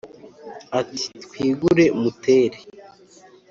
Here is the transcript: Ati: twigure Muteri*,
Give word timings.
Ati: 0.79 1.05
twigure 1.23 1.85
Muteri*, 2.01 2.59